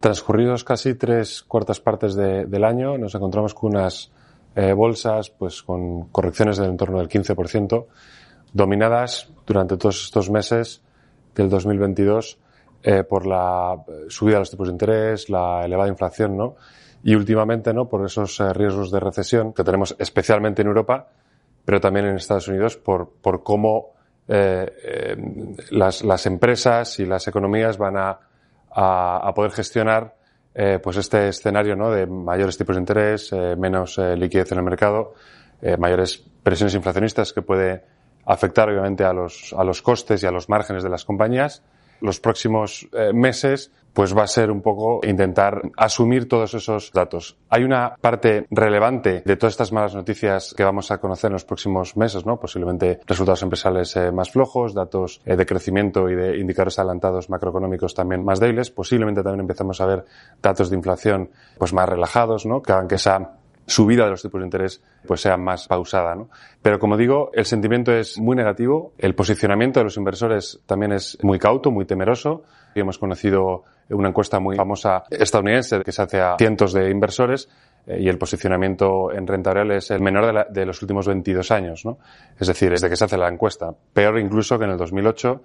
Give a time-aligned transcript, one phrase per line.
[0.00, 4.10] Transcurridos casi tres cuartas partes de- del año, nos encontramos con unas
[4.54, 7.86] eh, bolsas pues con correcciones del entorno del 15%,
[8.52, 10.82] dominadas durante todos estos meses
[11.34, 12.38] del 2022
[12.82, 16.56] eh, por la eh, subida de los tipos de interés, la elevada inflación, ¿no?
[17.04, 17.88] Y últimamente, ¿no?
[17.88, 21.08] Por esos riesgos de recesión que tenemos especialmente en Europa,
[21.64, 23.91] pero también en Estados Unidos por, por cómo
[24.28, 25.16] eh, eh,
[25.70, 28.18] las, las empresas y las economías van a,
[28.70, 30.14] a, poder gestionar
[30.54, 31.90] eh, pues este escenario ¿no?
[31.90, 35.14] de mayores tipos de interés, menos liquidez en el mercado,
[35.78, 37.84] mayores presiones inflacionistas que puede
[38.24, 41.62] afectar obviamente a los, a los costes y a los márgenes de las compañías.
[42.00, 47.36] Los próximos meses pues va a ser un poco intentar asumir todos esos datos.
[47.48, 51.44] Hay una parte relevante de todas estas malas noticias que vamos a conocer en los
[51.44, 52.38] próximos meses, ¿no?
[52.38, 57.94] Posiblemente resultados empresariales eh, más flojos, datos eh, de crecimiento y de indicadores adelantados macroeconómicos
[57.94, 58.70] también más débiles.
[58.70, 60.04] Posiblemente también empezamos a ver
[60.40, 62.62] datos de inflación pues más relajados, ¿no?
[62.62, 66.28] Que hagan que esa subida de los tipos de interés pues sea más pausada, ¿no?
[66.60, 71.18] Pero como digo, el sentimiento es muy negativo, el posicionamiento de los inversores también es
[71.22, 72.42] muy cauto, muy temeroso.
[72.74, 77.48] Hemos conocido una encuesta muy famosa estadounidense que se hace a cientos de inversores
[77.86, 81.84] eh, y el posicionamiento en renta variable es el menor de, los últimos 22 años,
[81.84, 81.98] ¿no?
[82.38, 83.74] Es decir, desde que se hace la encuesta.
[83.92, 85.42] Peor incluso que en el 2008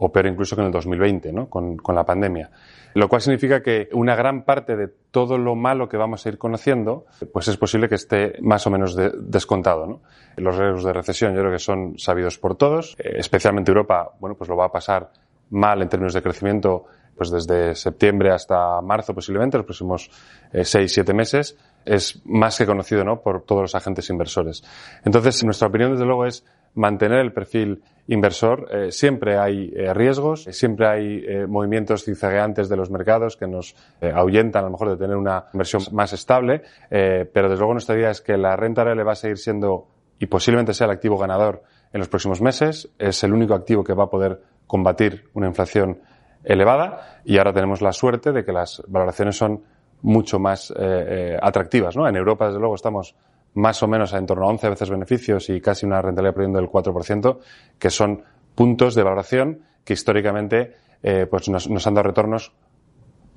[0.00, 1.48] o peor incluso que en el 2020, ¿no?
[1.48, 2.50] Con, la pandemia.
[2.94, 6.38] Lo cual significa que una gran parte de todo lo malo que vamos a ir
[6.38, 10.00] conociendo, pues es posible que esté más o menos de- descontado, ¿no?
[10.36, 14.36] Los riesgos de recesión yo creo que son sabidos por todos, eh, especialmente Europa, bueno,
[14.36, 15.10] pues lo va a pasar
[15.50, 16.86] mal en términos de crecimiento,
[17.16, 20.10] pues desde septiembre hasta marzo posiblemente, los próximos
[20.52, 23.20] eh, seis, siete meses, es más que conocido, ¿no?
[23.20, 24.62] Por todos los agentes inversores.
[25.04, 26.44] Entonces, nuestra opinión, desde luego, es
[26.74, 28.68] mantener el perfil inversor.
[28.70, 34.62] Eh, siempre hay eh, riesgos, siempre hay movimientos zigzagueantes de los mercados que nos ahuyentan
[34.62, 38.20] a lo mejor de tener una inversión más estable, pero desde luego nuestra idea es
[38.20, 39.88] que la renta variable va a seguir siendo
[40.18, 42.88] y posiblemente sea el activo ganador en los próximos meses.
[42.98, 45.98] Es el único activo que va a poder combatir una inflación
[46.44, 49.64] elevada y ahora tenemos la suerte de que las valoraciones son
[50.02, 51.96] mucho más eh, eh, atractivas.
[51.96, 52.06] ¿no?
[52.06, 53.16] En Europa, desde luego, estamos
[53.54, 56.70] más o menos en torno a 11 veces beneficios y casi una rentabilidad promedio del
[56.70, 57.38] 4%,
[57.78, 58.22] que son
[58.54, 62.52] puntos de valoración que históricamente eh, pues nos han dado retornos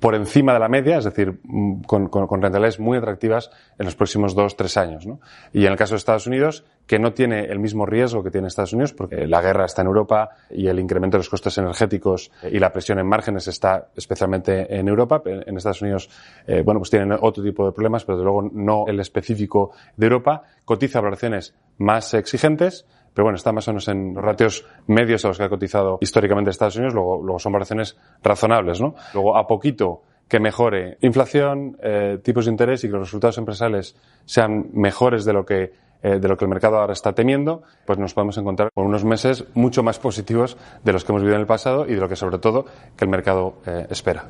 [0.02, 3.86] por encima de la media, es decir, mm, con, con, con rentabilidades muy atractivas en
[3.86, 5.06] los próximos dos, tres años.
[5.06, 5.20] ¿no?
[5.52, 8.48] Y en el caso de Estados Unidos, que no tiene el mismo riesgo que tiene
[8.48, 12.32] Estados Unidos, porque la guerra está en Europa y el incremento de los costes energéticos
[12.50, 15.22] y la presión en márgenes está especialmente en Europa.
[15.24, 16.10] En Estados Unidos,
[16.48, 20.06] eh, bueno, pues tienen otro tipo de problemas, pero desde luego no el específico de
[20.06, 20.42] Europa.
[20.64, 25.28] Cotiza valoraciones más exigentes, pero bueno, está más o menos en los ratios medios a
[25.28, 28.94] los que ha cotizado históricamente Estados Unidos, luego, luego son valoraciones razonables, ¿no?
[29.12, 33.96] Luego, a poquito que mejore inflación, eh, tipos de interés y que los resultados empresariales
[34.24, 35.72] sean mejores de lo que
[36.02, 39.04] eh, de lo que el mercado ahora está temiendo, pues nos podemos encontrar con unos
[39.04, 42.08] meses mucho más positivos de los que hemos vivido en el pasado y de lo
[42.08, 42.64] que sobre todo
[42.96, 44.28] que el mercado eh, espera.